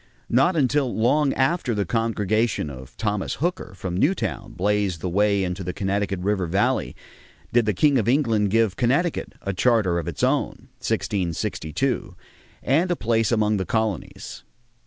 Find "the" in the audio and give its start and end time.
1.75-1.85, 5.01-5.07, 5.63-5.73, 7.67-7.73, 13.57-13.63